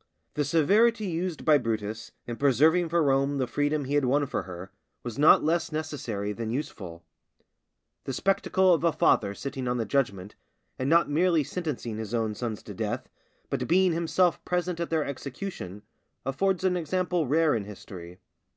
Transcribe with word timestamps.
_The 0.34 0.44
severity 0.44 1.06
used 1.06 1.44
by 1.44 1.56
Brutus 1.56 2.10
in 2.26 2.34
preserving 2.34 2.88
for 2.88 3.00
Rome 3.00 3.38
the 3.38 3.46
freedom 3.46 3.84
he 3.84 3.94
had 3.94 4.04
won 4.04 4.26
for 4.26 4.42
her, 4.42 4.72
was 5.04 5.20
not 5.20 5.44
less 5.44 5.70
necessary 5.70 6.32
than 6.32 6.50
useful. 6.50 7.04
The 8.02 8.12
spectacle 8.12 8.74
of 8.74 8.82
a 8.82 8.90
father 8.92 9.34
sitting 9.34 9.68
on 9.68 9.76
the 9.76 9.84
judgment, 9.84 10.34
and 10.80 10.90
not 10.90 11.08
merely 11.08 11.44
sentencing 11.44 11.98
his 11.98 12.12
own 12.12 12.34
sons 12.34 12.60
to 12.64 12.74
death, 12.74 13.08
but 13.50 13.68
being 13.68 13.92
himself 13.92 14.44
present 14.44 14.80
at 14.80 14.90
their 14.90 15.04
execution, 15.04 15.82
affords 16.26 16.64
an 16.64 16.76
example 16.76 17.28
rare 17.28 17.54
in 17.54 17.62
history. 17.62 18.18